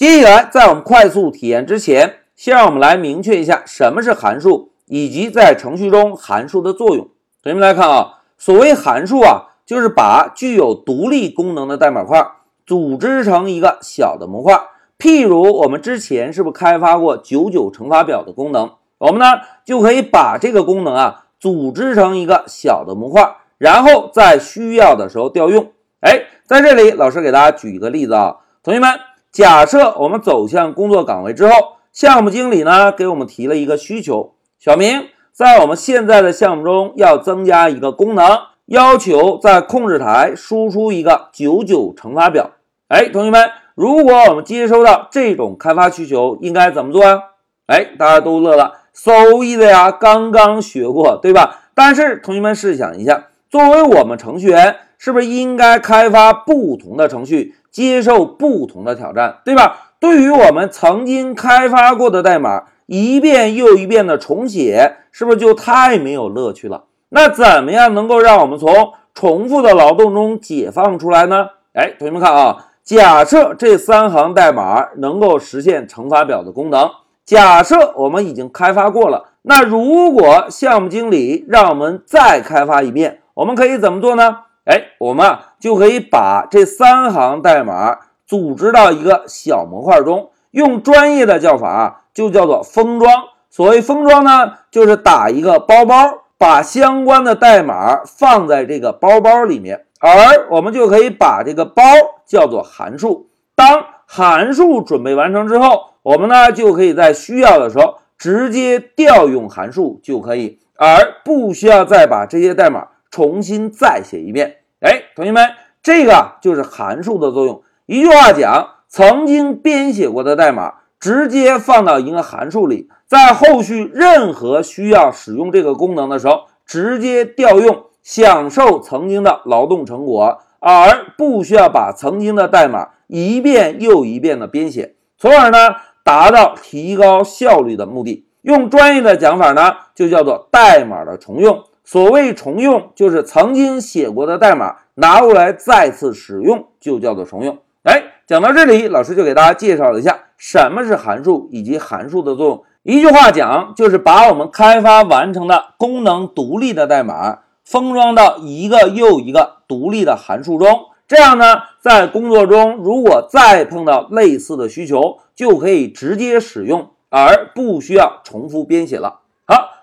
[0.00, 7.04] 接下来，在我们快速体验之前，先让我们来明确一下什么是函数，以及在程序中函数的作用。
[7.42, 12.26] 同学们来看啊，所谓函数啊，就是把具有独立功能的代码块
[12.64, 14.58] 组织成一个小的模块。
[14.98, 18.70] 譬如我们之前是不是开发过九九乘法表的功能？
[18.96, 19.26] 我们呢
[19.66, 25.70] 就可以把这个功能啊组织成一个小的模块，然后在需要的时候调用。
[26.00, 28.88] 哎，在这里，老师给大家举一个例子啊，同学们，
[29.32, 31.52] 假设我们走向工作岗位之后，
[31.92, 38.24] 项目经理呢给我们提了一个需求，小明，在我们现在的项目中要增加一个功能，
[38.66, 42.50] 要求在控制台输出一个九九乘法表。
[42.88, 47.22] 哎，同学们，如果我们接收到这种开发需求，应该怎么做呀？
[47.66, 48.80] 哎，大家都乐了。
[48.92, 51.60] so easy 呀，刚刚学过，对吧？
[51.76, 59.94] 但是同学们试想一下，作为我们程序员，是不是应该开发不同的程序，接受不同的挑战，对吧？
[59.98, 66.84] 对于我们曾经开发过的代码，一遍又一遍的重写，是不是就太没有乐趣了？
[67.08, 71.48] 那怎么样能够让我们从重复的劳动中解放出来呢？
[71.72, 76.90] 哎，同学们看啊，假设这三行代码能够实现乘法表的功能。
[77.24, 84.40] 假设我们已经开发过了，那如果项目经理让我们再开发一遍，我们可以怎么做呢？
[84.70, 93.12] 哎，我们啊就可以把这三行代码组织到一个小模块中，用专业的叫法啊就叫做封装。
[93.50, 95.96] 所谓封装呢，就是打一个包包，
[96.38, 101.82] 把相关的代码放在这个包包里面，而我们就可以把这个包
[102.24, 103.28] 叫做函数。
[103.56, 114.58] 当函数准备完成之后，我们呢就可以在需要的时候直接调用函数就可以，而不需要再把这些代码重新再写一遍。
[114.80, 115.50] 哎，同学们，
[115.82, 117.62] 这个就是函数的作用。
[117.86, 135.58] 一句话讲，曾经编写过的代码直接放到一个函数里，在后续任何需要使用这个功能的时候，直接调用，享受曾经的劳动成果，而不需要把曾经的代码一遍又一遍的编写，从而呢。
[136.02, 141.62] 达到提高效率的目的，用专业的讲法呢，就叫做代码的重用。
[141.90, 147.58] 所谓重用，就是曾经写过的代码拿过来再次使用，就叫做重用。
[147.82, 152.62] 哎，讲到这里，老师就给大家介绍了一下什么是函数以及函数的作用。
[152.84, 160.68] 一句话讲，就是把我们开发完成的功能独立的代码封装到一个又一个独立的函数中。
[161.08, 169.16] 这样呢，在工作中如果再碰到类似的需求，就可以直接使用，而不需要重复编写了。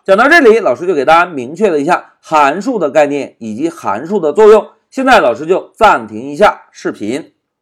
[0.08, 4.66] 讲到这里，老师就给大家明确了一下函数的概念以及函数的作用。
[4.90, 7.34] 现在老师就暂停一下视频。